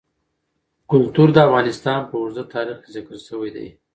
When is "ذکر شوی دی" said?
2.95-3.67